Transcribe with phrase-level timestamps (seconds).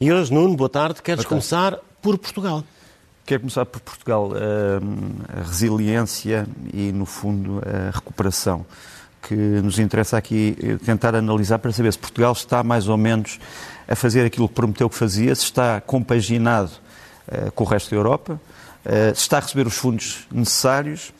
[0.00, 1.00] E hoje, Nuno, boa tarde.
[1.00, 1.48] Queres boa tarde.
[1.48, 2.64] começar por Portugal?
[3.24, 4.32] Quero começar por Portugal.
[5.28, 8.66] A resiliência e, no fundo, a recuperação
[9.22, 13.38] que nos interessa aqui eh, tentar analisar para saber se Portugal está mais ou menos
[13.88, 16.70] a fazer aquilo que prometeu que fazia, se está compaginado
[17.28, 21.10] uh, com o resto da Europa, uh, se está a receber os fundos necessários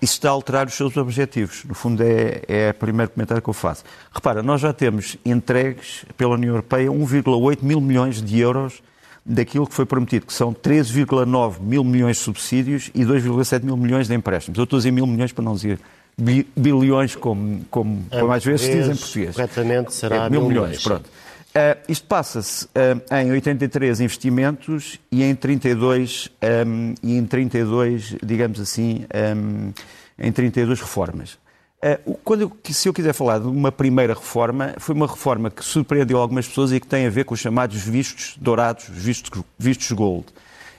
[0.00, 1.64] se está a alterar os seus objetivos.
[1.64, 3.84] No fundo, é, é o primeiro comentário que eu faço.
[4.12, 8.82] Repara, nós já temos entregues pela União Europeia 1,8 mil milhões de euros
[9.24, 14.06] daquilo que foi prometido, que são 13,9 mil milhões de subsídios e 2,7 mil milhões
[14.06, 14.56] de empréstimos.
[14.58, 15.80] Eu estou a dizer mil milhões para não dizer
[16.56, 19.34] bilhões, como, como, como às vezes se diz em português.
[19.34, 20.68] Corretamente será é, mil, mil milhões.
[20.68, 20.82] milhões.
[20.82, 21.10] Pronto.
[21.56, 26.28] Uh, isto passa-se uh, em 83 investimentos e em 32,
[26.66, 29.72] um, e em 32 digamos assim, um,
[30.18, 31.38] em 32 reformas.
[31.82, 35.64] Uh, quando eu, se eu quiser falar de uma primeira reforma, foi uma reforma que
[35.64, 39.90] surpreendeu algumas pessoas e que tem a ver com os chamados vistos dourados, vistos, vistos
[39.92, 40.26] gold.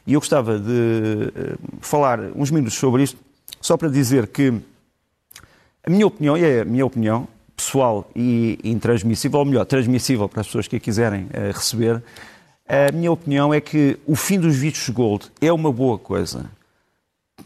[0.06, 1.34] E eu gostava de
[1.81, 3.17] falar uns minutos sobre isto,
[3.59, 4.53] só para dizer que
[5.84, 10.41] a minha opinião, e é a minha opinião, pessoal e intransmissível, ou melhor, transmissível para
[10.41, 12.02] as pessoas que a quiserem uh, receber,
[12.67, 16.45] a minha opinião é que o fim dos vistos gold é uma boa coisa.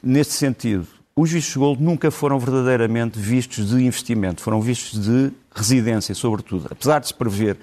[0.03, 6.13] Neste sentido, os vistos gold nunca foram verdadeiramente vistos de investimento, foram vistos de residência,
[6.13, 6.67] sobretudo.
[6.69, 7.57] Apesar de se prever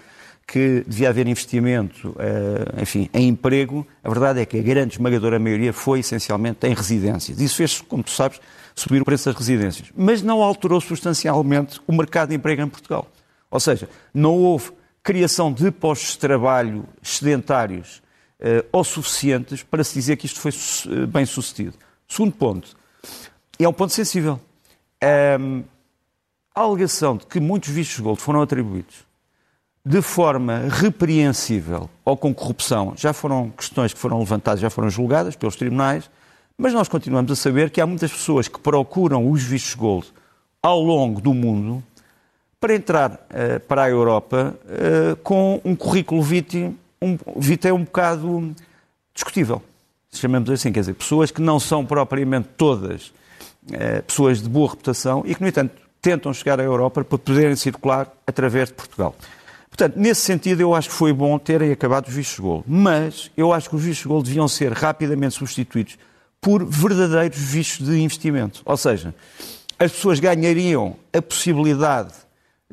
[0.46, 5.38] que devia haver investimento, uh, enfim, em emprego, a verdade é que a grande esmagadora
[5.38, 7.38] maioria foi essencialmente em residências.
[7.41, 8.41] Isso fez, como tu sabes,
[8.78, 9.90] subir o preço das residências.
[9.96, 13.08] Mas não alterou substancialmente o mercado de emprego em Portugal.
[13.50, 18.02] Ou seja, não houve criação de postos de trabalho sedentários
[18.40, 21.74] uh, ou suficientes para se dizer que isto foi uh, bem sucedido.
[22.06, 22.76] Segundo ponto,
[23.58, 24.40] é um ponto sensível.
[25.40, 25.64] Um,
[26.54, 29.08] a alegação de que muitos vistos gold foram atribuídos
[29.88, 35.34] de forma repreensível ou com corrupção já foram questões que foram levantadas, já foram julgadas
[35.34, 36.10] pelos tribunais
[36.58, 40.06] mas nós continuamos a saber que há muitas pessoas que procuram os vistos gold
[40.60, 41.82] ao longo do mundo
[42.60, 48.52] para entrar uh, para a Europa uh, com um currículo vitae um, vitae um bocado
[49.14, 49.62] discutível,
[50.10, 54.70] se chamamos assim, quer dizer, pessoas que não são propriamente todas uh, pessoas de boa
[54.70, 59.14] reputação e que, no entanto, tentam chegar à Europa para poderem circular através de Portugal.
[59.68, 63.52] Portanto, nesse sentido, eu acho que foi bom terem acabado os vistos gold, mas eu
[63.52, 65.97] acho que os vistos gold deviam ser rapidamente substituídos
[66.41, 68.62] por verdadeiros vistos de investimento.
[68.65, 69.15] Ou seja,
[69.78, 72.12] as pessoas ganhariam a possibilidade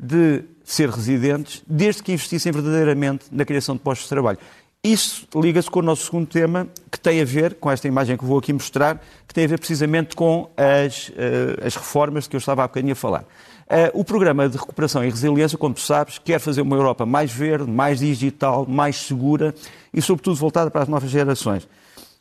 [0.00, 4.38] de ser residentes desde que investissem verdadeiramente na criação de postos de trabalho.
[4.82, 8.24] Isso liga-se com o nosso segundo tema, que tem a ver, com esta imagem que
[8.24, 12.38] vou aqui mostrar, que tem a ver precisamente com as, uh, as reformas que eu
[12.38, 13.22] estava há bocadinho a falar.
[13.22, 17.32] Uh, o programa de recuperação e resiliência, como tu sabes, quer fazer uma Europa mais
[17.32, 19.52] verde, mais digital, mais segura
[19.92, 21.66] e, sobretudo, voltada para as novas gerações.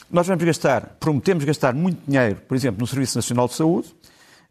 [0.10, 3.94] Nós vamos gastar, prometemos gastar muito dinheiro, por exemplo, no Serviço Nacional de Saúde,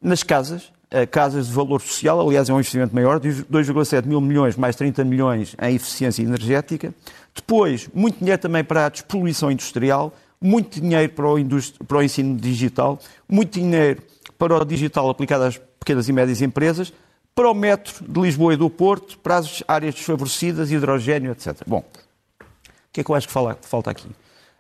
[0.03, 4.20] nas casas, eh, casas de valor social, aliás, é um investimento maior, de 2,7 mil
[4.20, 6.92] milhões mais 30 milhões em eficiência energética.
[7.34, 11.37] Depois, muito dinheiro também para a despoluição industrial, muito dinheiro para o,
[11.86, 12.98] para o ensino digital,
[13.28, 14.03] muito dinheiro
[14.36, 16.92] para o digital aplicado às pequenas e médias empresas,
[17.34, 21.62] para o metro de Lisboa e do Porto, para as áreas desfavorecidas, hidrogênio, etc.
[21.66, 21.84] Bom,
[22.41, 22.44] o
[22.92, 24.09] que é que eu acho que falta aqui?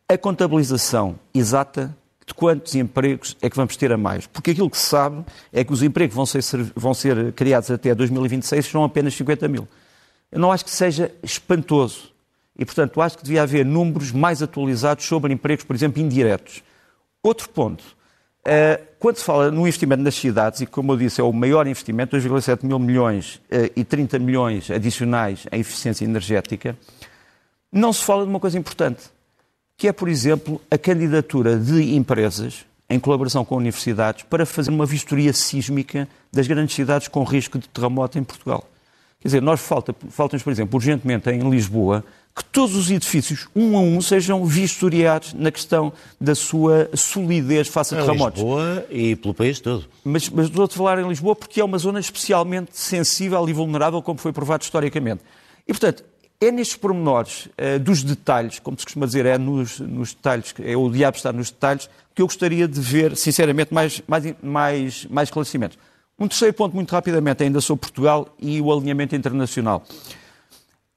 [0.08, 1.94] A contabilização exata
[2.26, 4.26] de quantos empregos é que vamos ter a mais.
[4.26, 6.42] Porque aquilo que se sabe é que os empregos vão ser,
[6.74, 9.68] vão ser criados até 2026 são apenas 50 mil.
[10.30, 12.12] Eu não acho que seja espantoso.
[12.56, 16.62] E, portanto, acho que devia haver números mais atualizados sobre empregos, por exemplo, indiretos.
[17.22, 17.82] Outro ponto.
[18.44, 21.66] Eh, quando se fala no investimento nas cidades, e como eu disse, é o maior
[21.66, 26.76] investimento, 2,7 mil milhões eh, e 30 milhões adicionais em eficiência energética,
[27.72, 29.13] não se fala de uma coisa importante
[29.76, 34.86] que é, por exemplo, a candidatura de empresas, em colaboração com universidades, para fazer uma
[34.86, 38.68] vistoria sísmica das grandes cidades com risco de terremoto em Portugal.
[39.20, 42.04] Quer dizer, nós falta, falta por exemplo, urgentemente em Lisboa,
[42.36, 47.94] que todos os edifícios, um a um, sejam vistoriados na questão da sua solidez face
[47.94, 48.42] a terremotos.
[48.42, 49.86] Em Lisboa e pelo país todo.
[50.04, 54.02] Mas, mas estou a falar em Lisboa porque é uma zona especialmente sensível e vulnerável,
[54.02, 55.22] como foi provado historicamente.
[55.66, 56.04] E, portanto,
[56.40, 60.76] é nestes pormenores uh, dos detalhes, como se costuma dizer, é nos, nos, detalhes, é
[60.76, 65.28] o diabo está nos detalhes, que eu gostaria de ver, sinceramente, mais, mais, mais, mais
[65.28, 65.78] esclarecimentos.
[66.18, 69.84] Um terceiro ponto, muito rapidamente, ainda sobre Portugal e o alinhamento internacional.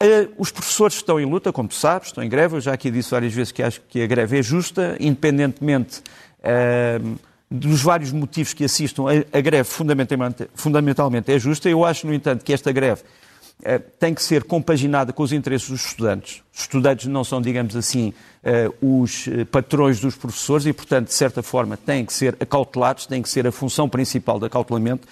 [0.01, 2.57] Uh, os professores estão em luta, como tu sabes, estão em greve.
[2.57, 6.01] Eu já aqui disse várias vezes que acho que a greve é justa, independentemente
[6.39, 7.17] uh,
[7.49, 9.05] dos vários motivos que assistam.
[9.33, 11.67] A, greve fundamentalmente, fundamentalmente é justa.
[11.67, 13.05] Eu acho, no entanto, que esta greve eh,
[14.00, 16.44] tem que ser compaginada com os interesses dos estudantes.
[16.54, 18.13] Os estudantes não são, digamos assim,
[18.44, 23.21] eh, os patrões dos professores e, portanto, de certa forma, têm que ser acautelados, tem
[23.21, 25.07] que ser a função principal do acautelamento.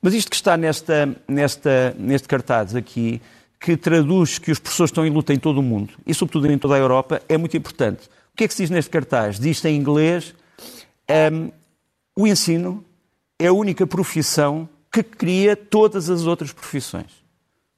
[0.00, 3.20] Mas isto que está nesta, nesta, neste cartaz aqui,
[3.60, 6.58] que traduz que os professores estão em luta em todo o mundo, e sobretudo em
[6.58, 8.06] toda a Europa, é muito importante.
[8.32, 9.38] O que é que se diz neste cartaz?
[9.38, 10.34] Diz em inglês
[11.08, 11.50] um, ehm,
[12.16, 12.84] o ensino
[13.38, 17.21] é a única profissão que cria todas as outras profissões.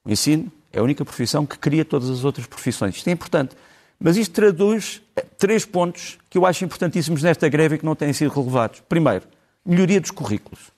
[0.04, 2.96] O ensino é a única profissão que cria todas as outras profissões.
[2.96, 3.56] Isto é importante.
[3.98, 5.00] Mas isto traduz
[5.38, 8.82] três pontos que eu acho importantíssimos nesta greve e que não têm sido relevados.
[8.88, 9.24] Primeiro,
[9.64, 10.72] melhoria dos currículos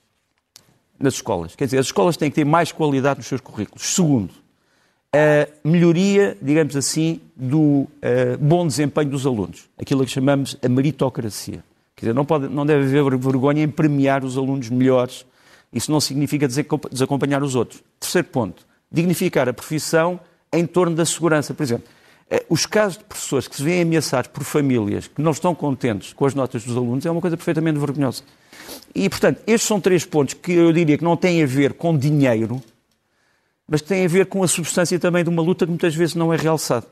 [0.99, 1.55] nas escolas.
[1.55, 3.85] Quer dizer, as escolas têm que ter mais qualidade nos seus currículos.
[3.87, 4.33] Segundo,
[5.13, 7.87] a melhoria, digamos assim, do uh,
[8.39, 9.67] bom desempenho dos alunos.
[9.77, 11.63] Aquilo que chamamos a meritocracia.
[11.95, 15.25] Quer dizer, não, pode, não deve haver vergonha em premiar os alunos melhores.
[15.73, 17.83] Isso não significa desacompanhar os outros.
[17.99, 20.19] Terceiro ponto, dignificar a profissão
[20.51, 21.53] em torno da segurança.
[21.53, 21.87] Por exemplo,
[22.29, 26.13] eh, os casos de professores que se veem ameaçados por famílias que não estão contentes
[26.13, 28.23] com as notas dos alunos é uma coisa perfeitamente vergonhosa.
[28.93, 31.97] E, portanto, estes são três pontos que eu diria que não têm a ver com
[31.97, 32.61] dinheiro,
[33.67, 36.33] mas têm a ver com a substância também de uma luta que muitas vezes não
[36.33, 36.85] é realçada.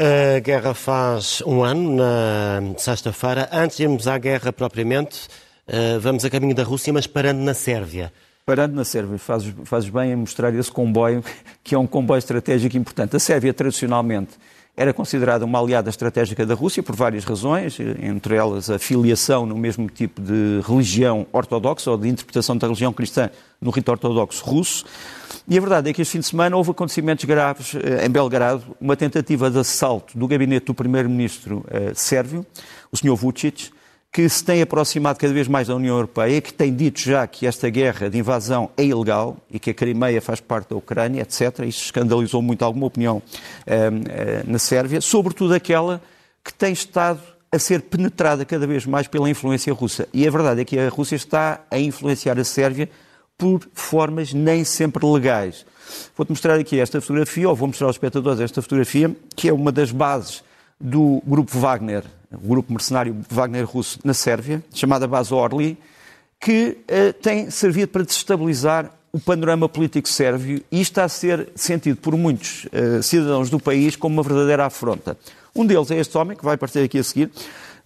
[0.00, 3.48] A guerra faz um ano, na sexta-feira.
[3.52, 5.28] Antes de irmos à guerra propriamente,
[5.66, 8.12] eh, vamos a caminho da Rússia, mas parando na Sérvia.
[8.48, 11.22] Parando na Sérvia, fazes, fazes bem em mostrar esse comboio,
[11.62, 13.14] que é um comboio estratégico importante.
[13.14, 14.38] A Sérvia, tradicionalmente,
[14.74, 19.54] era considerada uma aliada estratégica da Rússia por várias razões, entre elas a filiação no
[19.54, 23.28] mesmo tipo de religião ortodoxa ou de interpretação da religião cristã
[23.60, 24.86] no rito ortodoxo russo.
[25.46, 28.64] E a verdade é que este fim de semana houve acontecimentos graves eh, em Belgrado,
[28.80, 32.46] uma tentativa de assalto do gabinete do primeiro-ministro eh, sérvio,
[32.90, 33.14] o Sr.
[33.14, 33.72] Vucic,
[34.12, 37.46] que se tem aproximado cada vez mais da União Europeia, que tem dito já que
[37.46, 41.60] esta guerra de invasão é ilegal e que a Crimeia faz parte da Ucrânia, etc.
[41.60, 43.22] Isso escandalizou muito alguma opinião
[43.66, 43.90] eh,
[44.46, 46.00] na Sérvia, sobretudo aquela
[46.42, 47.20] que tem estado
[47.50, 50.08] a ser penetrada cada vez mais pela influência russa.
[50.12, 52.88] E a verdade é que a Rússia está a influenciar a Sérvia
[53.36, 55.64] por formas nem sempre legais.
[56.16, 59.72] Vou-te mostrar aqui esta fotografia, ou vou mostrar aos espectadores esta fotografia, que é uma
[59.72, 60.42] das bases
[60.80, 65.78] do grupo Wagner, o grupo mercenário Wagner russo na Sérvia, chamada base Orly,
[66.40, 71.96] que uh, tem servido para desestabilizar o panorama político sérvio e está a ser sentido
[71.96, 75.16] por muitos uh, cidadãos do país como uma verdadeira afronta.
[75.54, 77.30] Um deles é este homem, que vai aparecer aqui a seguir,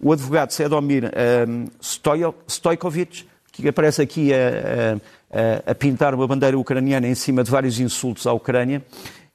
[0.00, 7.06] o advogado Sedomir um, eh, Stojkovic, que aparece aqui a, a pintar uma bandeira ucraniana
[7.06, 8.82] em cima de vários insultos à Ucrânia.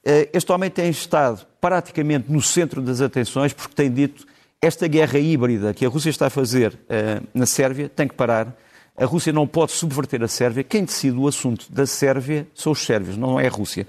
[0.05, 4.25] Eh, este homem tem estado praticamente no centro das atenções porque tem dito
[4.61, 8.55] esta guerra híbrida que a Rússia está a fazer eh, na Sérvia tem que parar.
[8.99, 10.63] A Rússia não pode subverter a Sérvia.
[10.63, 13.85] Quem decide o assunto da Sérvia são os sérvios, não é a Rússia.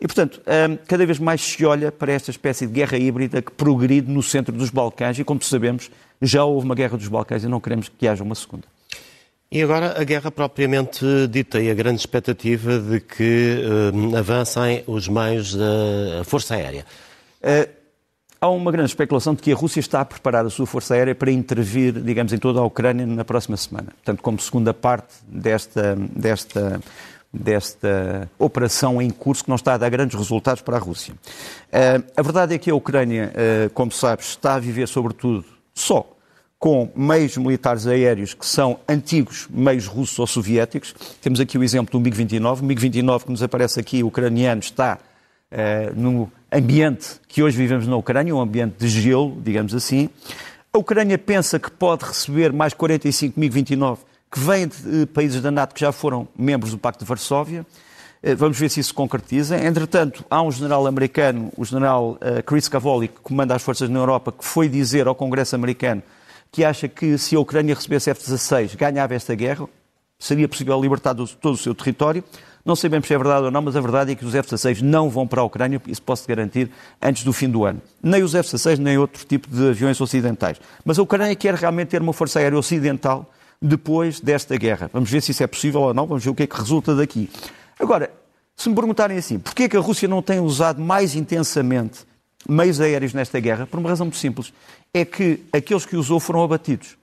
[0.00, 3.50] E, portanto, eh, cada vez mais se olha para esta espécie de guerra híbrida que
[3.50, 5.90] progride no centro dos Balcãs e, como sabemos,
[6.20, 8.64] já houve uma guerra dos Balcãs e não queremos que haja uma segunda.
[9.50, 13.58] E agora a guerra propriamente dita e a grande expectativa de que
[13.92, 16.86] uh, avancem os meios da Força Aérea.
[17.42, 17.81] Uh,
[18.42, 21.14] há uma grande especulação de que a Rússia está a preparar a sua Força Aérea
[21.14, 23.92] para intervir, digamos, em toda a Ucrânia na próxima semana.
[23.92, 26.80] Portanto, como segunda parte desta, desta,
[27.32, 31.14] desta operação em curso que não está a dar grandes resultados para a Rússia.
[31.14, 33.32] Uh, a verdade é que a Ucrânia,
[33.74, 36.04] como sabes, está a viver sobretudo só
[36.58, 40.94] com meios militares aéreos que são antigos meios russos ou soviéticos.
[41.20, 42.60] Temos aqui o exemplo do MiG-29.
[42.60, 45.11] O MiG-29 que nos aparece aqui, o ucraniano, está uh,
[45.94, 50.08] no ambiente que hoje vivemos na Ucrânia, um ambiente de gelo, digamos assim.
[50.72, 53.98] A Ucrânia pensa que pode receber mais 45 MiG-29
[54.30, 57.66] que vêm de países da NATO que já foram membros do Pacto de Varsóvia.
[58.22, 59.58] Eh, vamos ver se isso se concretiza.
[59.58, 63.98] Entretanto, há um general americano, o general eh, Chris Cavoli, que comanda as forças na
[63.98, 66.02] Europa, que foi dizer ao Congresso americano
[66.50, 69.66] que acha que se a Ucrânia recebesse F-16 ganhava esta guerra,
[70.18, 72.22] seria possível libertar todo o seu território.
[72.64, 75.10] Não sabemos se é verdade ou não, mas a verdade é que os F-16 não
[75.10, 77.82] vão para a Ucrânia, isso posso garantir, antes do fim do ano.
[78.00, 80.60] Nem os F-16, nem outro tipo de aviões ocidentais.
[80.84, 83.28] Mas a Ucrânia quer realmente ter uma força aérea ocidental
[83.60, 84.88] depois desta guerra.
[84.92, 86.94] Vamos ver se isso é possível ou não, vamos ver o que é que resulta
[86.94, 87.28] daqui.
[87.80, 88.10] Agora,
[88.56, 92.00] se me perguntarem assim, porquê é que a Rússia não tem usado mais intensamente
[92.48, 93.66] meios aéreos nesta guerra?
[93.66, 94.52] Por uma razão muito simples
[94.94, 96.96] é que aqueles que usou foram abatidos.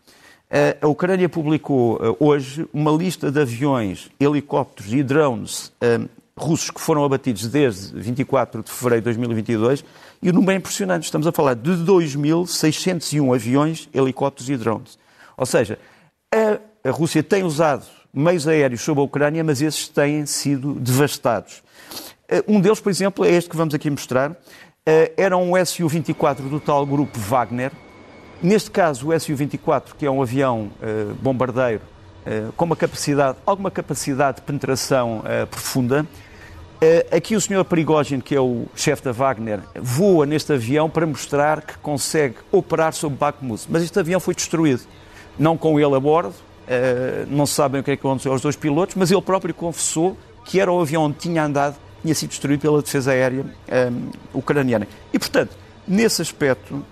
[0.81, 5.99] A Ucrânia publicou eh, hoje uma lista de aviões, helicópteros e drones eh,
[6.35, 9.85] russos que foram abatidos desde 24 de fevereiro de 2022
[10.19, 11.03] e o número é impressionante.
[11.03, 14.97] Estamos a falar de 2.601 aviões, helicópteros e drones.
[15.37, 15.77] Ou seja,
[16.33, 21.61] a, a Rússia tem usado meios aéreos sobre a Ucrânia, mas esses têm sido devastados.
[22.47, 24.35] Um deles, por exemplo, é este que vamos aqui mostrar.
[25.15, 27.71] Era um Su-24 do tal grupo Wagner.
[28.41, 30.71] Neste caso, o Su-24, que é um avião
[31.21, 31.81] bombardeiro
[32.55, 36.05] com uma capacidade, alguma capacidade de penetração profunda,
[36.79, 41.05] Uh, aqui o senhor Perigógeno, que é o chefe da Wagner, voa neste avião para
[41.05, 43.65] mostrar que consegue operar sobre Bakhmut.
[43.67, 44.83] Mas este avião foi destruído.
[45.37, 46.35] Não com ele a bordo,
[47.27, 50.59] não sabem o que é que aconteceu aos dois pilotos, mas ele próprio confessou que
[50.59, 53.91] era o avião onde tinha andado, tinha sido destruído pela defesa aérea eh,
[54.33, 54.87] ucraniana.
[55.13, 56.85] E, portanto, nesse aspecto,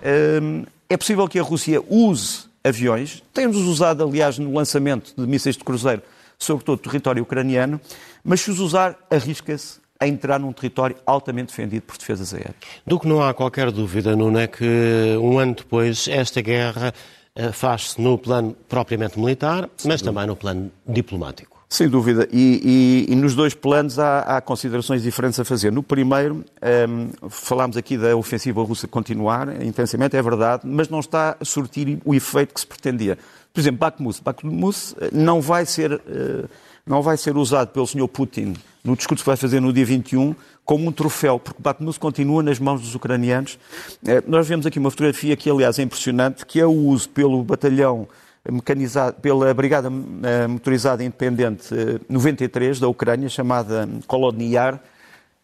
[0.88, 5.64] é possível que a Rússia use aviões, temos usado, aliás, no lançamento de mísseis de
[5.64, 6.02] cruzeiro
[6.38, 7.80] sobre todo o território ucraniano,
[8.22, 12.54] mas se os usar, arrisca-se a entrar num território altamente defendido por defesas aéreas.
[12.86, 16.94] Do que não há qualquer dúvida, Nuno, é que um ano depois esta guerra
[17.34, 21.57] eh, faz-se no plano propriamente militar, mas também no plano diplomático.
[21.68, 22.26] Sem dúvida.
[22.32, 25.70] E, e, e nos dois planos há, há, considerações diferentes a fazer.
[25.70, 31.00] No primeiro, um, ehm, falámos aqui da ofensiva russa continuar intensamente, é verdade, mas não
[31.00, 33.18] está a surtir o efeito que se pretendia.
[33.52, 34.22] Por exemplo, Bakhmut.
[34.22, 36.48] Bakhmut eh, não vai ser, uh,
[36.86, 38.08] não vai ser usado pelo Sr.
[38.08, 40.34] Putin no discurso que vai fazer no dia 21
[40.64, 43.58] como um troféu, porque Bakhmut continua nas mãos dos ucranianos.
[44.02, 47.42] Uh, nós vemos aqui uma fotografia que, aliás, é impressionante, que é o uso pelo
[47.42, 48.08] batalhão
[48.50, 49.90] mecanizado pela Brigada
[50.22, 51.74] eh, Motorizada Independente
[52.08, 54.80] 93 eh, da Ucrânia, chamada Kolodnyar,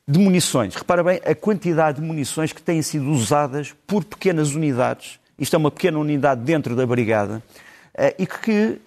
[0.07, 0.75] de munições.
[0.75, 5.19] Repara bem a quantidade de munições que têm sido usadas por pequenas unidades.
[5.39, 7.43] Isto é uma pequena unidade dentro da Brigada.
[7.97, 8.81] Uh, e que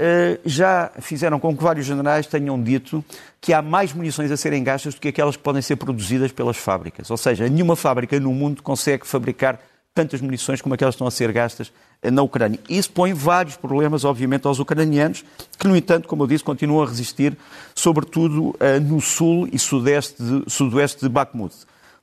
[0.44, 3.02] já fizeram com que vários generais tenham dito
[3.40, 6.58] que há mais munições a serem gastas do que aquelas que podem ser produzidas pelas
[6.58, 7.10] fábricas.
[7.10, 9.62] Ou seja, nenhuma fábrica no mundo consegue fabricar
[9.98, 11.72] tantas munições como aquelas que estão a ser gastas
[12.04, 12.60] na Ucrânia.
[12.70, 15.26] Isso põe vários problemas, obviamente, aos ucranianos,
[15.58, 17.36] que, no entanto, como eu disse, continuam a resistir,
[17.74, 21.56] sobretudo uh, no sul e sudeste de, sudoeste de Bakhmut.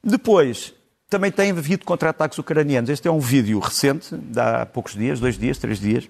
[0.02, 0.74] Depois,
[1.08, 2.90] também tem havido contra-ataques ucranianos.
[2.90, 6.08] Este é um vídeo recente, de há poucos dias, dois dias, três dias,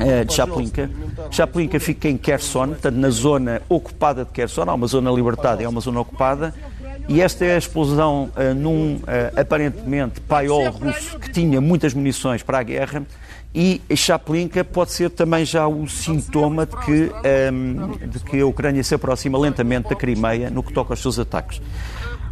[0.00, 0.90] uh, de Chaplinka.
[1.30, 4.62] Chaplinka fica em Kherson, portanto, na zona ocupada de Kherson.
[4.62, 6.54] Há uma zona libertada e há uma zona ocupada.
[7.08, 12.42] E esta é a explosão uh, num, uh, aparentemente, paiol russo que tinha muitas munições
[12.42, 13.06] para a guerra.
[13.54, 18.46] E Chaplinka pode ser também já o sintoma de que, um, ehm, de que a
[18.46, 21.62] Ucrânia se aproxima lentamente da Crimeia no que toca aos seus ataques.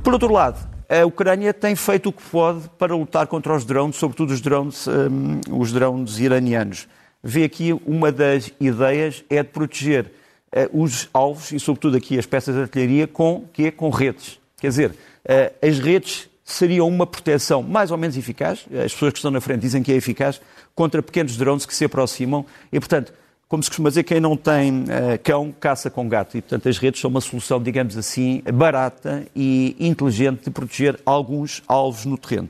[0.02, 3.96] Por outro lado, a Ucrânia tem feito o que pode para lutar contra os drones,
[3.96, 6.86] sobretudo os drones, um, ehm, os drones iranianos.
[7.22, 10.12] Vê aqui uma das ideias é de proteger
[10.54, 14.43] uh, os alvos e, sobretudo, aqui as peças de artilharia com, que é, com redes.
[14.64, 14.94] Quer dizer,
[15.26, 19.38] eh, as redes seriam uma proteção mais ou menos eficaz, as pessoas que estão na
[19.38, 20.40] frente dizem que é eficaz,
[20.74, 23.12] contra pequenos drones que se aproximam e, portanto,
[23.46, 24.86] como se costuma dizer, quem não tem uh,
[25.22, 26.38] cão caça com gato.
[26.38, 31.62] E, portanto, as redes são uma solução, digamos assim, barata e inteligente de proteger alguns
[31.68, 32.48] alvos no terreno.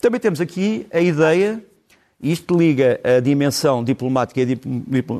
[0.00, 1.60] Também temos aqui a ideia,
[2.22, 4.60] isto liga a dimensão diplomática e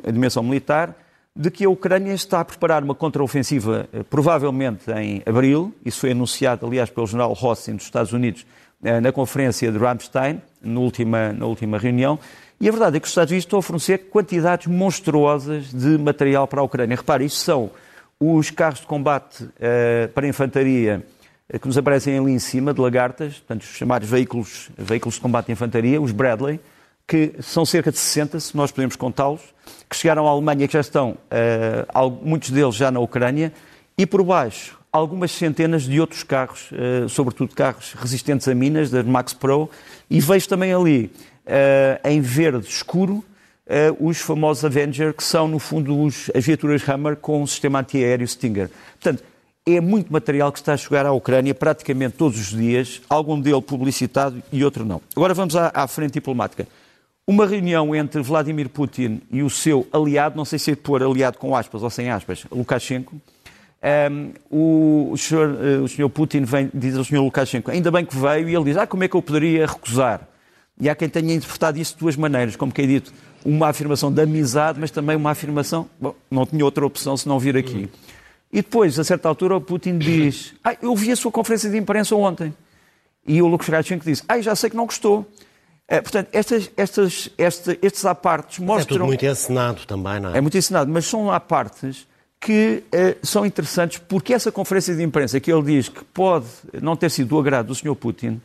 [0.07, 0.97] a dimensão militar,
[1.35, 5.75] de que a Ucrânia está a preparar uma contraofensiva, eh, provavelmente em abril.
[5.85, 8.47] Isso foi anunciado, aliás, pelo general Rossin dos Estados Unidos
[8.85, 12.19] eh, na conferência de Ramstein, na última, na última reunião.
[12.61, 16.47] E a verdade é que os Estados Unidos estão a fornecer quantidades monstruosas de material
[16.47, 16.97] para a Ucrânia.
[16.97, 17.71] Repare, isto são
[18.21, 21.05] os carros de combate uh, para a infantaria
[21.61, 25.47] que nos aparecem ali em cima, de lagartas, portanto, os chamados veículos, veículos de combate
[25.47, 26.61] de infantaria, os Bradley,
[27.13, 29.43] que são cerca de 60, se nós podemos contá-los,
[29.87, 33.53] que chegaram à Alemanha que já estão, uh, muitos deles já na Ucrânia,
[33.99, 39.03] e por baixo algumas centenas de outros carros, uh, sobretudo carros resistentes a minas, da
[39.03, 39.69] Max Pro,
[40.09, 41.13] e vejo também ali,
[41.45, 43.23] uh, em verde escuro,
[44.01, 48.27] os famosos Avenger, que são, no fundo, os, as viaturas Hammer com o sistema antiaéreo
[48.27, 48.69] Stinger.
[49.01, 49.23] Portanto,
[49.65, 53.63] é muito material que está a chegar à Ucrânia praticamente todos os dias, algum dele
[53.63, 55.01] publicitado e outro não.
[55.17, 56.67] Agora vamos à, à frente diplomática
[57.27, 61.39] uma reunião entre Vladimir Putin e o seu aliado, não sei se é pôr aliado
[61.39, 63.15] com aspas ou sem aspas, Lukashenko.
[64.11, 64.33] Um,
[65.11, 68.49] o, senhor, uh, o, senhor, Putin vem, diz ao senhor Lukashenko, ainda bem que veio,
[68.49, 70.29] e ele diz, ah, como é que eu poderia recusar?
[70.81, 73.13] E há quem tenha interpretado isso de duas maneiras, como quem dito,
[73.45, 77.39] uma afirmação de amizade, mas também uma afirmação, bom, não tinha outra opção se não
[77.39, 77.89] vir aqui.
[78.53, 81.77] E depois, a certa altura, o Putin diz, ah, eu vi a sua conferência de
[81.77, 82.55] imprensa ontem.
[83.27, 85.27] E o Lukashenko diz, ah, já sei que não gostou.
[85.93, 88.97] É, portanto, estas, estas, este, estes apartes mostram.
[88.97, 90.39] É tudo muito encenado também, não é?
[90.39, 92.07] É muito encenado, mas são apartes
[92.41, 96.47] que eh, são interessantes porque essa conferência de imprensa que ele diz que pode
[96.81, 97.95] não ter sido do agrado do Sr.
[97.95, 98.41] Putin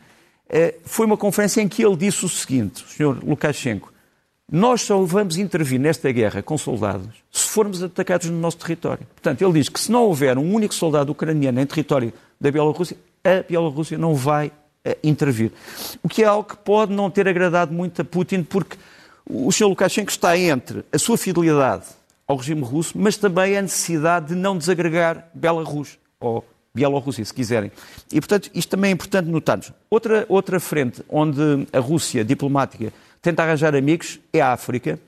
[0.50, 3.24] eh, foi uma conferência em que ele disse o seguinte, o Sr.
[3.25, 3.94] Lukashenko,
[4.51, 9.08] Nós só vamos intervir nesta guerra com soldados se formos atacados no nosso território.
[9.16, 12.12] Portanto, ele diz que se não houver um único soldado ucraniano em território
[12.42, 14.66] da Bielorrússia, a Bielorrússia não vai uh,
[15.03, 15.51] intervir.
[16.03, 18.77] O que é algo que pode não ter agradado muito a Putin, porque
[19.25, 19.65] o Sr.
[19.67, 21.86] Lukashenko está entre a sua fidelidade
[22.27, 27.72] ao regime russo, mas também a necessidade de não desagregar Belarus, ou Bielorrússia, se quiserem.
[28.12, 29.72] E, portanto, isto também é importante notarmos.
[29.89, 35.00] Outra, outra frente onde a Rússia diplomática tenta arranjar amigos é a África.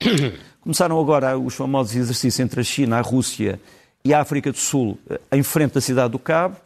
[0.60, 3.60] Começaram agora os famosos exercícios entre a China, a Rússia
[4.04, 6.56] e a África do Sul eh, em frente da cidade do Cabo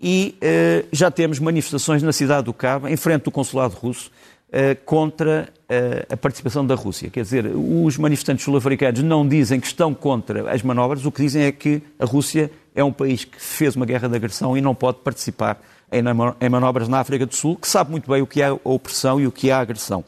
[0.00, 4.10] e eh, já temos manifestações na cidade do Cabo, em frente do consulado russo,
[4.50, 7.10] eh, contra eh, a participação da Rússia.
[7.10, 11.42] Quer dizer, os manifestantes sul-africanos não dizem que estão contra as manobras, o que dizem
[11.42, 14.74] é que a Rússia é um país que fez uma guerra de agressão e não
[14.74, 15.60] pode participar
[15.92, 19.20] em manobras na África do Sul, que sabe muito bem o que é a opressão
[19.20, 20.04] e o que é a agressão.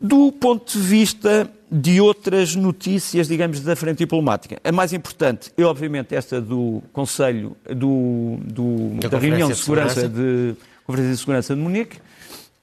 [0.00, 5.62] Do ponto de vista de outras notícias, digamos, da frente diplomática, a mais importante é,
[5.64, 10.54] obviamente, esta do Conselho, do, do da, da reunião de segurança, de,
[10.86, 11.98] Conferência de Segurança de Munique.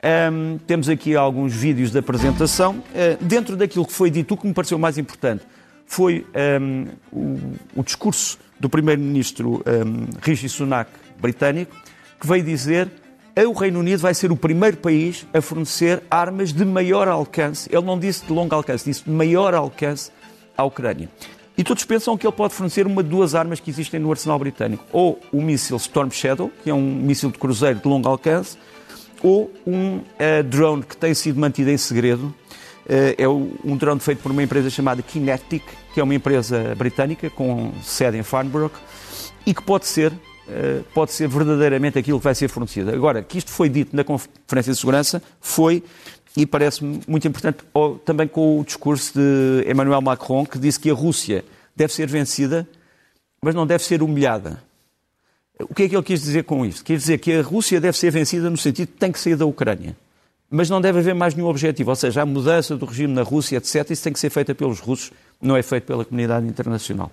[0.03, 2.75] Um, temos aqui alguns vídeos da apresentação.
[2.77, 5.43] Uh, dentro daquilo que foi dito, o que me pareceu mais importante
[5.86, 6.25] foi
[6.62, 7.39] um, o,
[7.75, 10.89] o, discurso do primeiro-ministro um, Rishi Sunak,
[11.20, 11.75] britânico,
[12.20, 12.89] que veio dizer
[13.35, 17.69] o Reino Unido vai ser o primeiro país a fornecer armas de maior alcance.
[17.71, 20.11] Ele não disse de longo alcance, disse de maior alcance
[20.57, 21.09] à Ucrânia.
[21.57, 24.39] E todos pensam que ele pode fornecer uma de duas armas que existem no arsenal
[24.39, 24.83] britânico.
[24.91, 28.57] Ou o míssil Storm Shadow, que é um míssil de cruzeiro de longo alcance,
[29.21, 32.33] ou um uh, drone que tem sido mantido em segredo.
[32.85, 37.29] Uh, é um drone feito por uma empresa chamada Kinetic, que é uma empresa britânica
[37.29, 38.71] com sede em Farnborough,
[39.45, 40.11] e que pode ser
[40.93, 42.91] pode ser verdadeiramente aquilo que vai ser fornecido.
[42.91, 45.83] Agora, que isto foi dito na Conferência de Segurança, foi,
[46.36, 47.60] e parece-me muito importante,
[48.05, 51.45] também com o discurso de Emmanuel Macron, que disse que a Rússia
[51.75, 52.67] deve ser vencida,
[53.41, 54.62] mas não deve ser humilhada.
[55.60, 56.84] O que é que ele quis dizer com isto?
[56.84, 59.45] Quer dizer que a Rússia deve ser vencida no sentido que tem que sair da
[59.45, 59.95] Ucrânia.
[60.49, 63.58] Mas não deve haver mais nenhum objetivo, ou seja, a mudança do regime na Rússia,
[63.58, 67.10] etc., isso tem que ser feita pelos russos, não é feito pela comunidade internacional.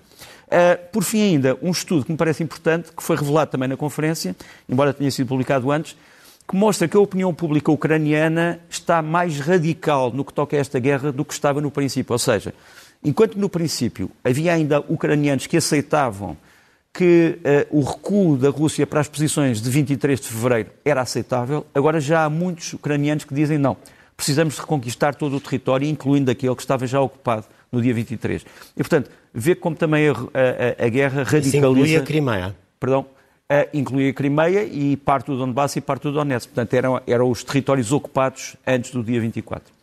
[0.49, 3.77] Uh, por fim, ainda, um estudo que me parece importante, que foi revelado também na
[3.77, 4.35] conferência,
[4.67, 5.95] embora tenha sido publicado antes,
[6.47, 10.79] que mostra que a opinião pública ucraniana está mais radical no que toca a esta
[10.79, 12.13] guerra do que estava no princípio.
[12.13, 12.55] Ou seja,
[13.03, 16.35] enquanto no princípio havia ainda ucranianos que aceitavam
[16.91, 17.37] que
[17.71, 22.01] uh, o recuo da Rússia para as posições de 23 de fevereiro era aceitável, agora
[22.01, 23.77] já há muitos ucranianos que dizem não,
[24.19, 28.45] precisamos reconquistar todo o território, incluindo aquele que estava já ocupado no dia 23.
[28.75, 31.47] E, portanto, vê como também a, a, a guerra radicaliza...
[31.47, 32.55] Isso inclui a Crimeia.
[32.77, 33.05] Perdão?
[33.51, 36.49] Uh, inclui a Crimeia e parte do Donbass e parte do Donetsk.
[36.49, 39.78] Portanto, eram, eram os territórios ocupados antes do dia 24.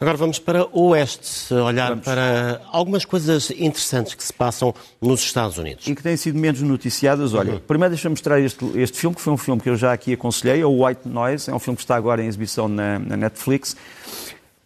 [0.00, 2.04] Agora vamos para o Oeste, olhar vamos.
[2.04, 5.88] para algumas coisas interessantes que se passam nos Estados Unidos.
[5.88, 7.34] E que têm sido menos noticiadas.
[7.34, 7.58] Olha, uhum.
[7.58, 10.60] primeiro deixa-me mostrar este, este filme, que foi um filme que eu já aqui aconselhei,
[10.60, 13.76] é o White Noise, é um filme que está agora em exibição na, na Netflix.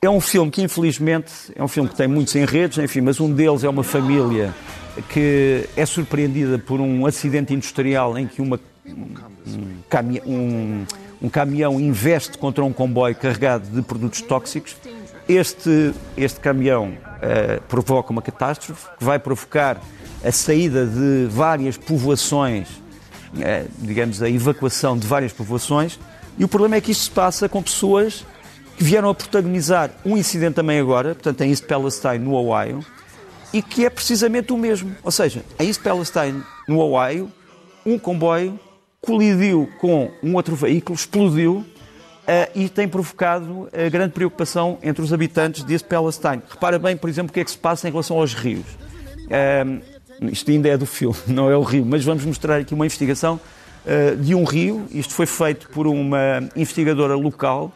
[0.02, 3.32] É um filme que, infelizmente, é um filme que tem muitos enredos, enfim, mas um
[3.32, 4.54] deles é uma família
[5.08, 10.86] que é surpreendida por um acidente industrial em que uma, um, um,
[11.22, 14.76] um caminhão investe contra um comboio carregado de produtos tóxicos
[15.28, 19.80] este, este caminhão uh, provoca uma catástrofe que vai provocar
[20.24, 25.98] a saída de várias povoações, uh, digamos, a evacuação de várias povoações,
[26.38, 28.24] e o problema é que isto se passa com pessoas
[28.76, 32.84] que vieram a protagonizar um incidente também agora, portanto, em East Palestine, no Ohio,
[33.52, 34.96] e que é precisamente o mesmo.
[35.02, 37.30] Ou seja, em East Palestine, no Ohio,
[37.84, 38.58] um comboio
[39.00, 41.66] colidiu com um outro veículo, explodiu
[42.54, 46.42] e tem provocado uh, grande preocupação entre os habitantes de East Palestine.
[46.48, 48.66] Repara bem, por exemplo, o que é que se passa em relação aos rios.
[49.26, 49.82] Uh,
[50.30, 53.40] isto ainda é do filme, não é o rio, mas vamos mostrar aqui uma investigação
[54.20, 54.86] de um rio.
[54.92, 57.72] Isto foi feito por uma investigadora local.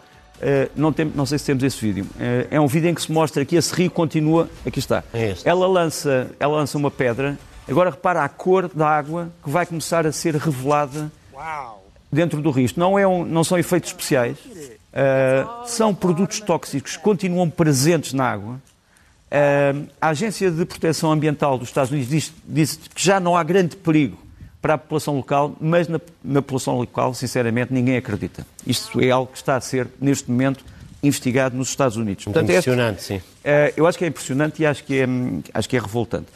[0.76, 2.06] não, tem, não sei se temos esse vídeo.
[2.48, 4.48] é um vídeo em que se mostra que esse rio continua.
[4.64, 5.02] Aqui está.
[5.12, 7.36] É ela, lança, ela lança uma pedra.
[7.68, 11.10] Agora repara a cor da água que vai começar a ser revelada.
[11.34, 11.85] Uau!
[12.16, 12.80] Dentro do risco.
[12.80, 18.24] Não, é um, não são efeitos especiais, uh, são produtos tóxicos que continuam presentes na
[18.24, 18.54] água.
[18.54, 23.44] Uh, a Agência de Proteção Ambiental dos Estados Unidos diz, diz, que já não há
[23.44, 24.18] grande perigo
[24.62, 28.46] para a população local, mas na, na população local, sinceramente, ninguém acredita.
[28.66, 30.64] Isto é algo que está a ser, neste momento,
[31.02, 32.24] investigado nos Estados Unidos.
[32.24, 33.16] Portanto, impressionante, este, sim.
[33.18, 35.06] Uh, eu acho que é impressionante e acho que é,
[35.54, 36.26] acho que é revoltante.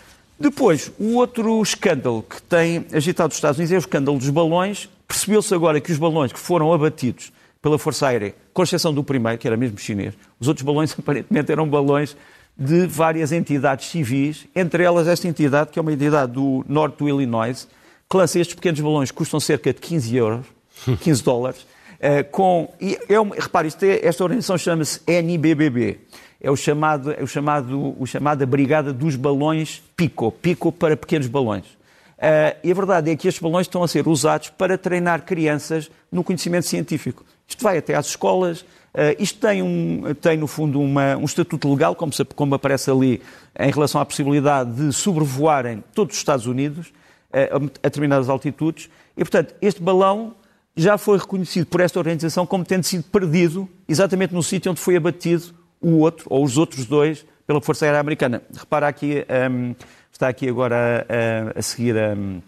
[0.40, 4.88] Depois, o outro escândalo que tem agitado os Estados Unidos é o escândalo dos balões,
[5.11, 9.37] Percebeu-se agora que os balões que foram abatidos pela Força Aérea, com exceção do primeiro,
[9.38, 10.14] que era mesmo chinês.
[10.38, 12.16] Os outros balões, aparentemente, eram balões
[12.57, 17.09] de várias entidades civis, entre elas esta entidade, que é uma entidade do norte do
[17.09, 17.66] Illinois,
[18.09, 20.46] que lança estes pequenos balões que custam cerca de 15 euros,
[21.03, 22.72] 15 dólares, uh, com...
[22.81, 25.98] E é uma, repare, isto é, esta organização chama-se NIBBB.
[26.40, 31.26] É o chamado, é o chamado, o chamado Brigada dos Balões Pico, Pico para pequenos
[31.26, 31.66] balões.
[31.66, 35.90] Uh, e a verdade é que estes balões estão a ser usados para treinar crianças
[36.11, 37.24] no conhecimento científico.
[37.46, 41.70] Isto vai até às escolas, Uh, isto tem, um, tem, no fundo, uma, um estatuto
[41.70, 43.22] legal, como, se, como, aparece ali,
[43.59, 48.90] em relação à possibilidade de sobrevoarem todos os Estados Unidos uh, a determinadas altitudes.
[49.16, 50.35] E, portanto, este balão
[50.74, 54.96] já foi reconhecido por esta organização como tendo sido perdido exatamente no sítio onde foi
[54.96, 58.42] abatido o outro, ou os outros dois, pela Força Aérea Americana.
[58.54, 59.74] Repara aqui, um,
[60.12, 62.40] está aqui agora a, a seguir um,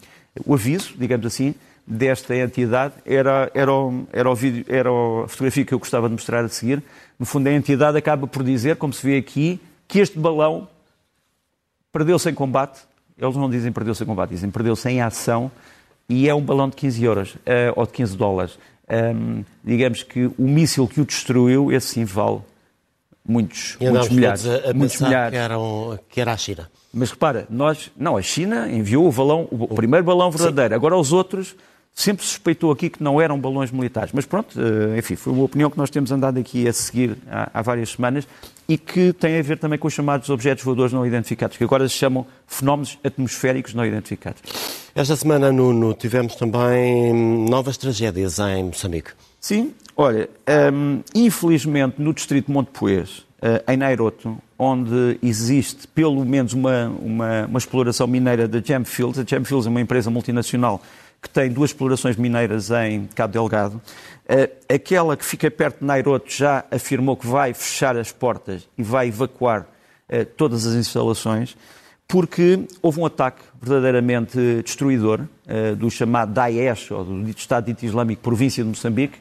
[0.47, 1.55] o aviso, digamos assim,
[1.87, 3.73] desta entidade era, era,
[4.13, 6.83] era, o vídeo, era a fotografia que eu gostava de mostrar a seguir.
[7.19, 10.69] No fundo, a entidade acaba por dizer, como se vê aqui, que este balão
[11.93, 12.81] perdeu-se em combate.
[13.19, 15.51] Eles não dizem perdeu-se em combate, dizem perdeu-se em ação
[16.09, 18.59] e é um balão de 15 euros uh, ou de 15 dólares.
[18.89, 22.41] Um, digamos que o míssil que o destruiu, esse sim vale
[23.27, 24.47] muitos, muitos milhares.
[24.47, 25.31] A, a muitos milhares.
[25.31, 26.71] Que, era um, que era a China.
[26.93, 30.71] Mas repara, nós, não, a China enviou o balão, o primeiro balão verdadeiro.
[30.71, 30.77] Sim.
[30.77, 31.57] Agora os outros
[31.95, 34.13] sempre suspeitou aqui que não eram balões militares.
[34.13, 37.51] Mas pronto, eh, enfim, foi uma opinião que nós temos andado aqui a seguir há,
[37.55, 38.27] há, várias semanas
[38.69, 41.89] e que tem a ver também com os chamados objetos voadores não identificados, que agora
[41.89, 44.41] se chamam fenómenos atmosféricos não identificados.
[44.95, 47.13] Esta semana, Nuno, tivemos também
[47.49, 49.11] novas tragédias em Moçambique.
[49.43, 50.31] Sim, olha,
[50.73, 57.47] um, infelizmente no distrito de Montepoês, uh, em Nairoto, onde existe pelo menos uma, uma,
[57.47, 60.81] uma exploração mineira da Gemfields, a Gemfields é uma empresa multinacional
[61.21, 63.83] que tem duas explorações mineiras em Cabo Delgado.
[64.29, 68.83] Eh, aquela que fica perto de Nairoto já afirmou que vai fechar as portas e
[68.83, 69.67] vai evacuar
[70.09, 71.57] eh, todas as instalações,
[72.07, 78.23] porque houve um ataque verdadeiramente destruidor eh, do chamado Daesh, ou do Estado Dito Islâmico,
[78.23, 79.19] província de Moçambique.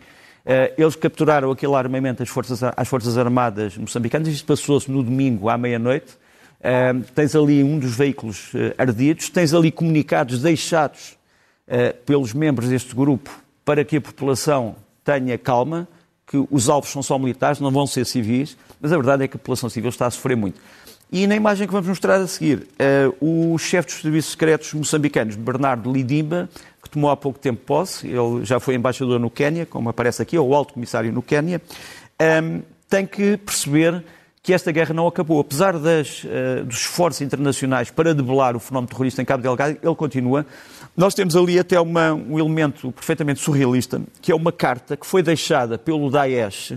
[0.77, 4.27] Eles capturaram aquele armamento às Forças, às forças Armadas moçambicanas.
[4.27, 6.17] Isto passou-se no domingo à meia-noite.
[7.13, 11.17] Tens ali um dos veículos ardidos, tens ali comunicados deixados
[11.73, 13.31] eh, pelos membros deste grupo
[13.63, 14.75] para que a população
[15.05, 15.87] tenha calma,
[16.27, 19.37] que os alvos são só militares, não vão ser civis, mas a verdade é que
[19.37, 20.59] a população civil está a sofrer muito.
[21.09, 22.67] E na imagem que vamos mostrar a seguir,
[23.21, 26.49] o chefe dos serviços secretos moçambicanos, Bernardo Lidimba,
[26.91, 30.53] tomou há pouco tempo posse, ele já foi embaixador no Quênia, como aparece aqui, ou
[30.53, 31.61] alto comissário no Quênia,
[32.43, 34.03] um, tem que perceber
[34.43, 35.39] que esta guerra não acabou.
[35.39, 39.95] Apesar das, uh, dos esforços internacionais para debelar o fenómeno terrorista em Cabo Delgado, ele
[39.95, 40.45] continua.
[40.97, 45.23] Nós temos ali até uma, um elemento perfeitamente surrealista, que é uma carta que foi
[45.23, 46.73] deixada pelo Daesh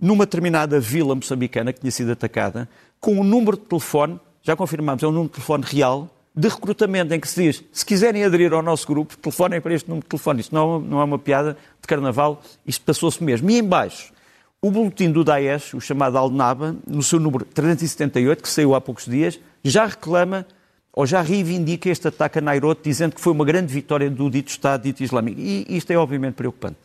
[0.00, 2.68] numa determinada vila moçambicana que tinha sido atacada,
[3.00, 7.12] com um número de telefone, já confirmamos, é um número de telefone real, de recrutamento,
[7.12, 10.08] em que se diz, se quiserem aderir ao nosso grupo, telefonem para este número de
[10.08, 10.40] telefone.
[10.40, 13.50] Isto não, não é uma piada de carnaval, isto passou-se mesmo.
[13.50, 14.12] E embaixo,
[14.60, 19.04] o boletim do Daesh, o chamado Al-Naba, no seu número 378, que saiu há poucos
[19.04, 20.46] dias, já reclama
[20.94, 24.50] ou já reivindica este ataque a Nairobi, dizendo que foi uma grande vitória do dito
[24.50, 25.40] Estado dito Islâmico.
[25.40, 26.76] E isto é obviamente preocupante.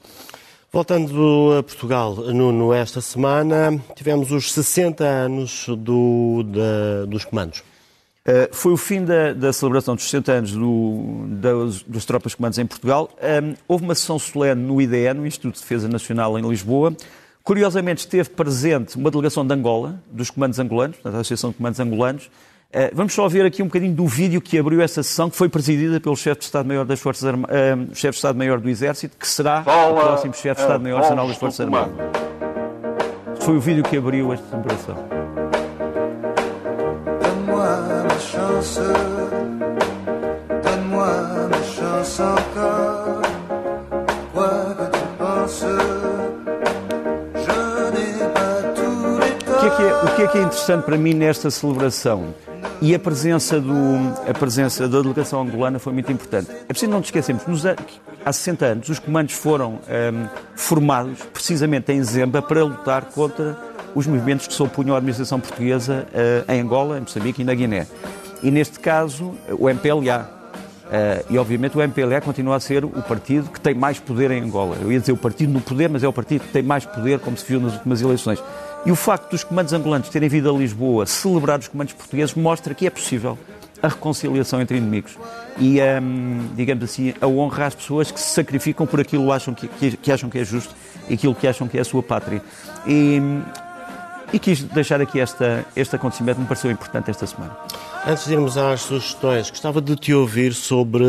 [0.71, 6.43] Voltando a Portugal, Nuno, esta semana tivemos os 60 anos do,
[7.07, 7.63] dos comandos.
[8.27, 12.59] Uh, foi o fim da, da, celebração dos 60 anos do, das, das tropas comandos
[12.59, 13.09] em Portugal.
[13.21, 16.93] Um, houve uma sessão solene no IDN, no Instituto de Defesa Nacional em Lisboa,
[17.47, 22.29] Curiosamente, esteve presente uma delegação de Angola, dos comandos angolanos, da Associação de Comandos Angolanos.
[22.73, 25.47] Eh, vamos só ver aqui um bocadinho do vídeo que abriu essa sessão, que foi
[25.47, 29.25] presidida pelo chefe de Estado-Maior das Forças Armadas, uh, chefe de Estado-Maior do Exército, que
[29.25, 31.95] será Fala, o próximo chefe de Estado-Maior Nacional das Forças Armadas.
[33.39, 35.36] Foi o vídeo que abriu esta celebração.
[38.61, 38.79] Chance,
[40.63, 43.27] donne-moi ma chance encore.
[49.59, 52.33] que é que é, o que é que é interessante para mim nesta celebração?
[52.81, 53.73] E a presença, do,
[54.27, 56.49] a presença da delegação angolana foi muito importante.
[56.51, 61.91] É preciso não nos esquecermos, nos, há 60 anos os comandos foram um, formados precisamente
[61.91, 63.57] em Zemba para lutar contra
[63.95, 67.53] os movimentos que se opunham à administração portuguesa uh, em Angola, em Moçambique e na
[67.53, 67.87] Guiné.
[68.43, 70.37] E neste caso, o MPLA.
[70.87, 74.41] Uh, e obviamente o MPLA continua a ser o partido que tem mais poder em
[74.41, 74.77] Angola.
[74.81, 77.19] Eu ia dizer o partido no poder, mas é o partido que tem mais poder,
[77.19, 78.41] como se viu nas últimas eleições.
[78.85, 82.73] E o facto dos comandos angolanos terem vindo a Lisboa celebrar os comandos portugueses mostra
[82.73, 83.37] que é possível
[83.81, 85.17] a reconciliação entre inimigos
[85.59, 89.67] e, um, digamos assim, a honra às pessoas que se sacrificam por aquilo acham que,
[89.67, 90.73] que, que acham que é justo
[91.11, 92.41] aquilo que acham que é a sua pátria.
[92.85, 93.19] E,
[94.33, 97.55] e quis deixar aqui esta, este acontecimento me pareceu importante esta semana.
[98.09, 101.03] Antes de irmos às sugestões, gostava de te ouvir sobre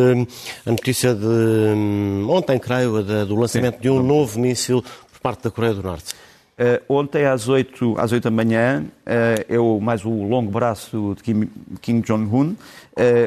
[0.67, 5.51] a notícia de hum, ontem, creio, do lançamento de um novo míssil por parte da
[5.53, 6.13] Coreia do Norte.
[6.59, 11.15] Uh, ontem, às 8, às 8 da manhã, uh, é o, mais o longo braço
[11.17, 11.49] de Kim,
[11.81, 12.49] Kim Jong-un.
[12.49, 12.57] Uh,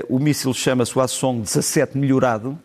[0.10, 2.60] o míssil chama-se o Asong 17 melhorado.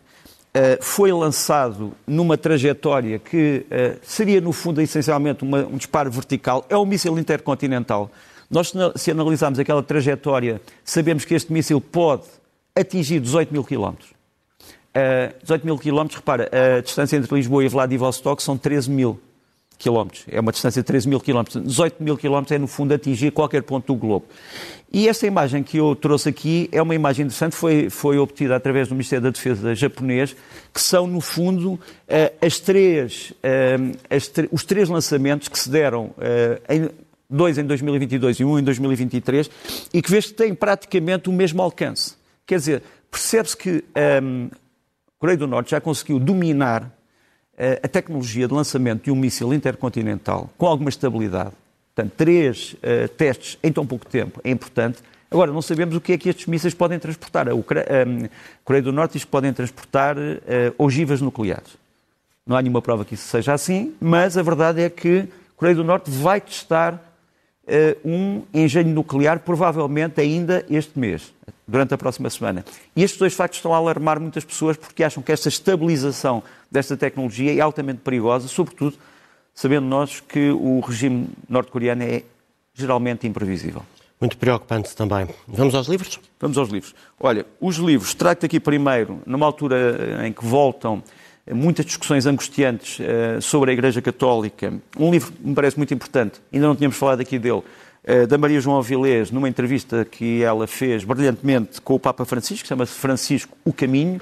[0.81, 3.65] foi lançado numa trajetória que
[4.01, 6.65] seria, no fundo, essencialmente uma, um disparo vertical.
[6.67, 8.11] É um míssil intercontinental.
[8.49, 12.23] Nós, se analisarmos aquela trajetória, sabemos que este míssil pode
[12.75, 14.09] atingir 18 mil quilómetros.
[15.43, 19.19] 18 mil quilómetros, repara, a distância entre Lisboa e Vladivostok são 13 mil
[19.77, 20.25] quilómetros.
[20.27, 21.63] É uma distância de 13 mil quilómetros.
[21.63, 24.25] 18 mil quilómetros é, no fundo, atingir qualquer ponto do globo.
[24.91, 28.87] E esta imagem que eu trouxe aqui é uma imagem interessante, foi, foi obtida através
[28.87, 30.35] do Ministério da Defesa japonês,
[30.73, 33.77] que são, no fundo, eh, as três, eh,
[34.09, 36.89] as os três lançamentos que se deram, eh, em,
[37.29, 39.49] dois em 2022 e um em 2023,
[39.93, 42.15] e que vês que têm praticamente o mesmo alcance.
[42.45, 44.55] Quer dizer, percebe-se que a
[45.19, 46.91] Coreia do Norte já conseguiu dominar
[47.57, 51.53] eh, a tecnologia de lançamento de um míssil intercontinental com alguma estabilidade,
[51.95, 54.99] portanto, três uh, testes em tão pouco tempo, é importante.
[55.31, 57.47] Agora, não sabemos o que é que estes mísseis podem transportar.
[57.49, 58.29] A, a
[58.63, 60.31] Coreia do Norte diz que podem transportar uh,
[60.77, 61.75] ogivas nucleares.
[62.45, 65.75] Não há nenhuma prova que isso seja assim, mas a verdade é que a Coreia
[65.75, 66.99] do Norte vai testar uh,
[68.03, 71.33] um engenho nuclear, provavelmente ainda este mês,
[71.67, 72.63] durante a próxima semana.
[72.95, 76.95] E estes dois factos estão a alarmar muitas pessoas porque acham que esta estabilização desta
[76.95, 78.97] tecnologia é altamente perigosa, sobretudo
[79.53, 82.23] sabendo nós que o regime norte-coreano é
[82.73, 83.81] geralmente imprevisível.
[84.21, 85.27] Muito preocupante também.
[85.47, 86.19] Vamos aos livros?
[86.39, 86.95] Vamos aos livros.
[87.19, 91.03] Olha, os livros, trago-te aqui primeiro, numa altura em que voltam
[91.53, 96.41] muitas discussões angustiantes uh, sobre a Igreja Católica, um livro que me parece muito importante,
[96.51, 97.63] ainda não tínhamos falado aqui dele,
[98.09, 102.65] eh, da Maria João Avilés, numa entrevista que ela fez brilhantemente com o Papa Francisco,
[102.65, 104.21] chama-se Francisco o Caminho,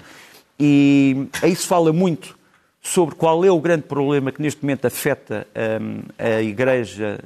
[0.60, 2.36] e aí se fala muito
[2.82, 5.46] sobre qual é o grande problema que neste momento afeta
[5.80, 7.20] um, a Igreja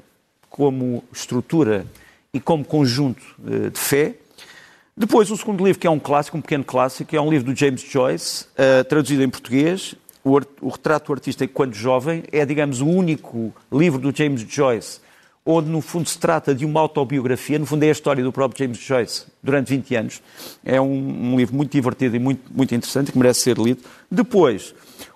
[0.49, 1.85] como estrutura
[2.33, 4.15] e como conjunto uh, de fé.
[4.99, 7.57] Depois, o segundo livro, que é um clássico, um pequeno clássico, é um livro do
[7.57, 12.25] James Joyce, uh, traduzido em português, o, o Retrato do Artista Quando Jovem.
[12.33, 14.99] É, digamos, o único livro do James Joyce
[15.45, 18.59] onde no fundo se trata de uma autobiografia, no fundo é a história do próprio
[18.59, 20.21] James Joyce durante 20 anos.
[20.65, 23.81] É um, um livro muito divertido e muito, muito interessante que merece ser lido.
[24.11, 24.75] Depois,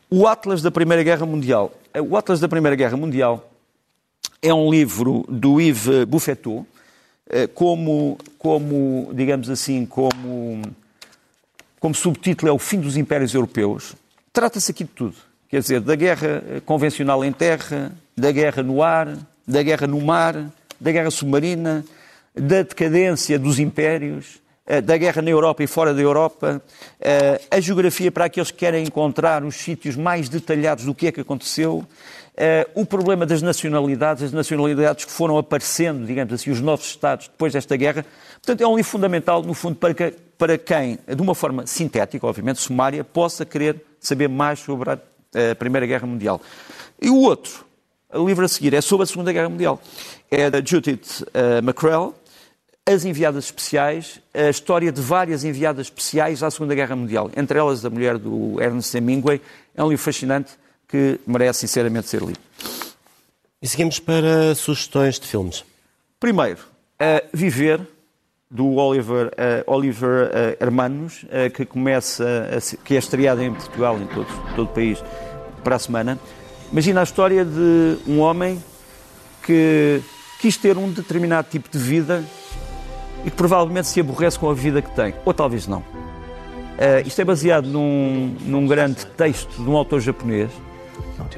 [0.09, 1.73] o Atlas da Primeira Guerra Mundial.
[2.09, 3.51] O Atlas da Primeira Guerra Mundial
[4.41, 6.65] é um livro do Yves Buffetot,
[7.29, 10.61] eh, como, como digamos assim, como,
[11.79, 13.95] como subtítulo é O Fim dos Impérios Europeus.
[14.33, 15.15] Trata-se aqui de tudo.
[15.47, 20.51] Quer dizer, da guerra convencional em terra, da guerra no ar, da guerra no mar,
[20.79, 21.85] da guerra submarina,
[22.35, 26.61] da decadência dos impérios, eh, da guerra na Europa e fora da Europa,
[26.99, 31.11] eh, a geografia para aqueles que querem encontrar os sítios mais detalhados do que é
[31.11, 31.85] que aconteceu,
[32.35, 37.27] eh, o problema das nacionalidades, as nacionalidades que foram aparecendo, digamos assim, os novos Estados
[37.27, 38.05] depois desta guerra.
[38.45, 42.27] Portanto, é um livro fundamental, no fundo, para, que, para quem, de uma forma sintética,
[42.27, 44.99] obviamente, sumária, possa querer saber mais sobre a,
[45.51, 46.41] a Primeira Guerra Mundial.
[47.01, 47.65] E o outro,
[48.13, 49.81] o livro a seguir é sobre a Segunda Guerra Mundial.
[50.29, 52.13] É da Judith uh, McCrell,
[52.85, 57.85] As Enviadas Especiais, a história de várias enviadas especiais à Segunda Guerra Mundial, entre elas
[57.85, 59.39] a mulher do Ernest Hemingway.
[59.73, 60.51] É um livro fascinante
[60.89, 62.39] que merece sinceramente ser lido.
[63.61, 65.63] E seguimos para sugestões de filmes.
[66.19, 67.79] Primeiro, uh, Viver,
[68.53, 73.97] do Oliver, uh, Oliver uh, Hermanos, uh, que começa, a, que é estreado em Portugal,
[73.97, 75.03] em todo, todo o país,
[75.63, 76.19] para a semana.
[76.71, 78.63] Imagina a história de um homem
[79.41, 80.01] que
[80.39, 82.23] quis ter um determinado tipo de vida
[83.25, 85.83] e que provavelmente se aborrece com a vida que tem, ou talvez não.
[87.05, 90.49] Isto é baseado num, num grande texto de um autor japonês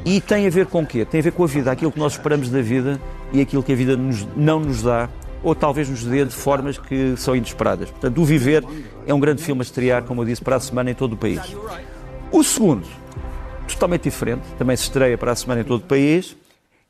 [0.06, 1.06] e tem a ver com o quê?
[1.06, 3.00] Tem a ver com a vida, aquilo que nós esperamos da vida
[3.34, 5.10] e aquilo que a vida nos, não nos dá,
[5.46, 7.90] ou talvez nos dê de formas que são inesperadas.
[7.90, 8.64] Portanto, O Viver
[9.08, 11.18] é um grande filme a estrear, como eu disse, para a semana em todo o
[11.18, 11.40] país.
[12.32, 12.86] O segundo
[13.74, 16.36] totalmente diferente, também se estreia para a semana em todo o país.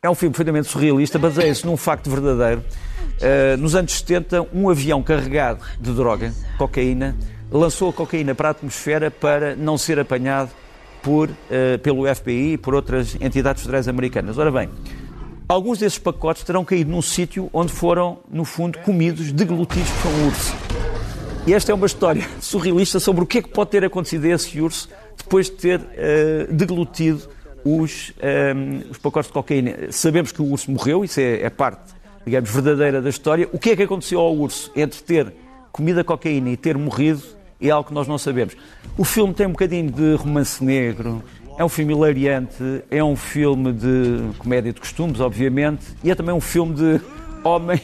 [0.02, 2.64] É um filme perfeitamente surrealista, baseia-se num facto verdadeiro.
[3.16, 7.16] Uh, nos anos 70, um avião carregado de droga, cocaína,
[7.52, 10.52] lançou a cocaína para a atmosfera para não ser apanhado
[11.02, 14.38] por, uh, pelo FBI e por outras entidades federais americanas.
[14.38, 14.70] Ora bem,
[15.48, 20.28] alguns desses pacotes terão caído num sítio onde foram, no fundo, comidos, deglutidos por um
[20.28, 20.56] urso.
[21.48, 24.30] E esta é uma história surrealista sobre o que é que pode ter acontecido a
[24.30, 27.22] esse urso depois de ter uh, deglutido
[27.64, 28.14] os,
[28.56, 29.92] um, os pacotes de cocaína.
[29.92, 31.94] Sabemos que o urso morreu, isso é, é, parte,
[32.26, 33.48] digamos, verdadeira da história.
[33.54, 35.34] O que é que aconteceu ao urso entre ter
[35.72, 37.22] comido a cocaína e ter morrido
[37.62, 38.56] é algo que nós não sabemos.
[38.98, 41.24] O filme tem um bocadinho de romance negro,
[41.58, 46.34] é um filme hilariante, é um filme de comédia de costumes, obviamente, e é também
[46.36, 47.02] um filme de
[47.44, 47.80] homem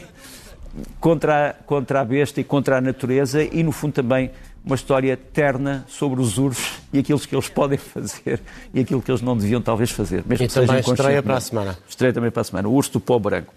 [1.00, 4.30] contra a, contra a besta e contra a natureza e, no fundo, também
[4.64, 8.40] uma história terna sobre os ursos e aquilo que eles podem fazer
[8.72, 10.22] e aquilo que eles não deviam talvez fazer.
[10.26, 11.78] Mesmo e que também estreia para a semana.
[11.88, 12.68] Estreia também para a semana.
[12.68, 13.52] O Urso do Pó Branco.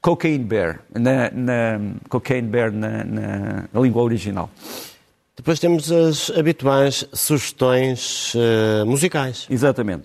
[0.00, 4.48] Cocaine Bear, na, na Cocaine Bear na, na, na, língua original.
[5.40, 9.46] Depois temos as habituais sugestões uh, musicais.
[9.48, 10.02] Exatamente.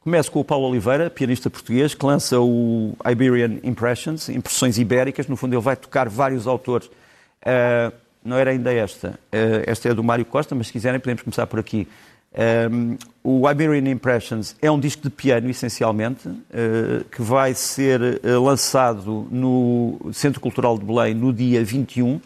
[0.00, 5.26] Começo com o Paulo Oliveira, pianista português, que lança o Iberian Impressions, Impressões Ibéricas.
[5.26, 6.86] No fundo, ele vai tocar vários autores.
[6.86, 7.92] Uh,
[8.24, 9.20] não era ainda esta.
[9.30, 11.86] Uh, esta é do Mário Costa, mas se quiserem podemos começar por aqui.
[12.72, 19.28] Um, o Iberian Impressions é um disco de piano, essencialmente, uh, que vai ser lançado
[19.30, 22.20] no Centro Cultural de Belém no dia 21 uh,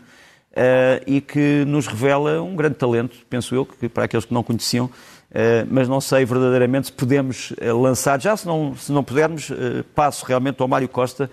[1.07, 4.89] e que nos revela um grande talento, penso eu, que para aqueles que não conheciam,
[5.35, 8.21] eh, mas não sei verdadeiramente se podemos eh, lançar.
[8.21, 11.29] Já se não, se não pudermos, eh, passo realmente ao Mário Costa.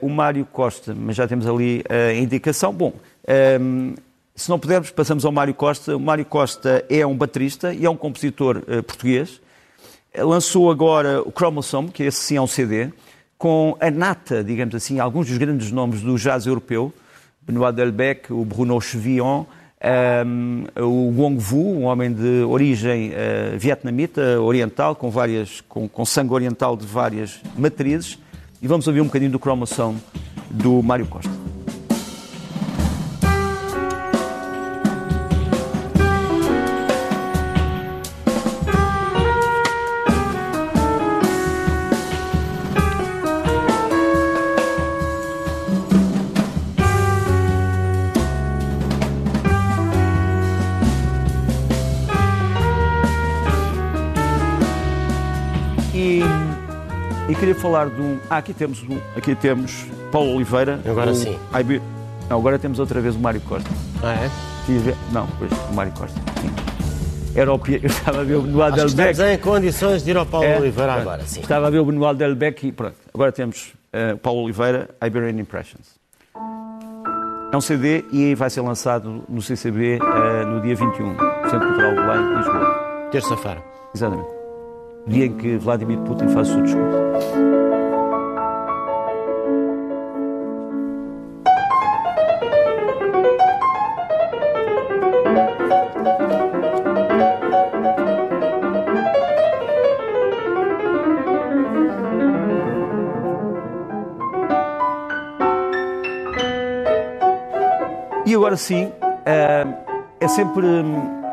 [0.00, 2.72] o Mário Costa, mas já temos ali a indicação.
[2.72, 2.94] Bom,
[4.34, 5.94] se não pudermos, passamos ao Mário Costa.
[5.94, 9.42] O Mário Costa é um baterista e é um compositor português.
[10.16, 12.90] Lançou agora o Chromosome, que esse sim é um CD,
[13.36, 16.94] com a nata, digamos assim, alguns dos grandes nomes do jazz europeu.
[17.48, 19.44] Benoit Delbecq, o Bruno Chevillon,
[20.26, 26.04] um, o Gong Vu, um homem de origem uh, vietnamita, oriental, com, várias, com, com,
[26.04, 28.18] sangue oriental de várias matrizes.
[28.60, 29.98] E vamos ouvir um bocadinho do cromossome
[30.50, 31.47] do Mário Costa.
[57.38, 58.18] Queria falar de um.
[58.28, 60.80] Ah, aqui temos, um, aqui temos Paulo Oliveira.
[60.84, 61.38] Agora sim.
[61.58, 61.80] IB...
[62.28, 63.68] Não, agora temos outra vez o Mário Costa.
[64.02, 64.30] Ah, é?
[64.66, 64.94] Tive...
[65.12, 66.20] Não, pois, o Mário Costa.
[66.40, 66.50] Sim.
[67.34, 67.60] Era o...
[67.66, 69.10] Eu estava a ver o Benoit Delbecq.
[69.10, 71.40] Estamos em condições de ir ao Paulo é, Oliveira agora, sim.
[71.40, 72.96] Estava a ver o Benoit Delbecq e pronto.
[73.14, 75.96] Agora temos uh, Paulo Oliveira, Iberian Impressions.
[77.52, 81.16] É um CD e vai ser lançado no CCB uh, eh, no dia 21,
[81.48, 83.08] Centro Cultural de Belém, Lisboa.
[83.10, 83.62] Terça-feira.
[83.94, 84.38] Exatamente
[85.08, 87.07] dia em que Vladimir Putin faz o seu discurso.
[108.28, 108.92] E agora sim,
[109.24, 109.66] eh,
[110.20, 110.66] é sempre,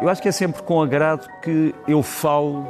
[0.02, 2.66] eu acho que é sempre com agrado que eu falo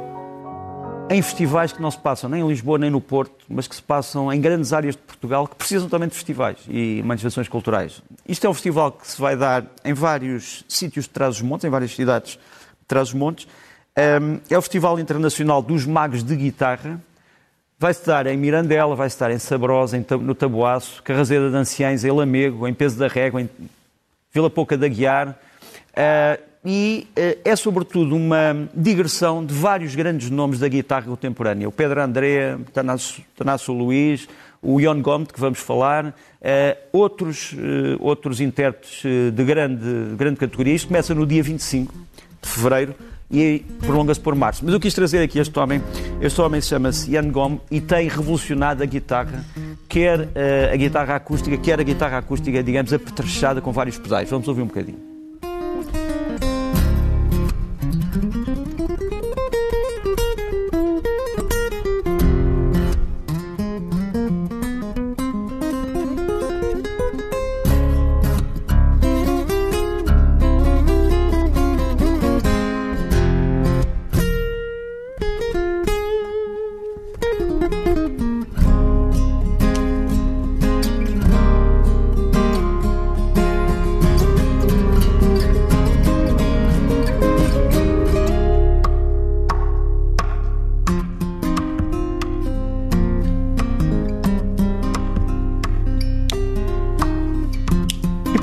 [1.08, 3.82] em festivais que não se passam nem em Lisboa nem no Porto, mas que se
[3.82, 8.02] passam em grandes áreas de Portugal que precisam também de festivais e manifestações culturais.
[8.28, 11.94] Isto é um festival que se vai dar em vários sítios de Trás-os-Montes, em várias
[11.94, 13.46] cidades de Trás-os-Montes.
[13.94, 17.00] É o Festival Internacional dos Magos de Guitarra.
[17.78, 22.66] Vai-se dar em Mirandela, vai-se dar em Sabrosa, no Taboaço, Carrazeira de Anciães, em Lamego,
[22.66, 23.48] em Peso da Régua, em
[24.32, 25.38] Vila Pouca da Guiar.
[25.94, 31.68] Ah, e uh, é sobretudo uma digressão de vários grandes nomes da guitarra contemporânea.
[31.68, 34.28] O Pedro André, Tanasso Luiz,
[34.60, 36.12] o Ion Gomes, que vamos falar, uh,
[36.92, 37.56] outros, uh,
[38.00, 40.74] outros intérpretes de grande, de grande categoria.
[40.74, 41.94] Isto começa no dia 25
[42.42, 42.96] de fevereiro
[43.30, 44.64] e prolonga-se por março.
[44.64, 45.80] Mas eu quis trazer aqui este homem.
[46.20, 49.44] Este homem chama-se Ian Gomes e tem revolucionado a guitarra,
[49.88, 50.28] quer
[50.72, 54.30] a guitarra acústica, quer a guitarra acústica, digamos, apetrechada com vários pedais.
[54.30, 55.15] Vamos ouvir um bocadinho.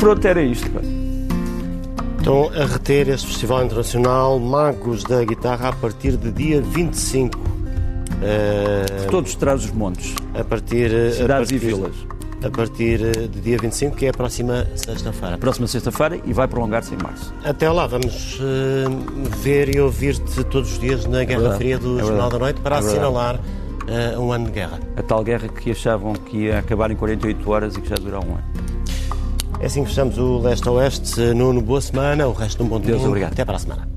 [0.04, 0.70] Pronto, era isto.
[2.18, 7.53] Estão a reter este Festival Internacional Magos da Guitarra a partir de dia 25
[8.24, 10.16] Uh, Todos os trás os montes.
[10.34, 10.90] A partir.
[11.14, 11.96] Cidades a partir, e vilas.
[12.44, 15.38] A partir de dia 25, que é a próxima sexta-feira.
[15.38, 17.34] Próxima sexta-feira e vai prolongar-se em março.
[17.44, 22.00] Até lá, vamos uh, ver e ouvir-te todos os dias na Guerra é Fria do
[22.00, 24.80] é Jornal da Noite para é assinalar uh, um ano de guerra.
[24.98, 28.24] A tal guerra que achavam que ia acabar em 48 horas e que já durou
[28.26, 28.44] um ano.
[29.60, 31.22] É assim que fechamos o Leste-Oeste.
[31.34, 32.28] Nuno, boa semana.
[32.28, 32.92] O resto de um bom dia.
[32.96, 33.32] Deus, obrigado.
[33.32, 33.93] Até para a semana.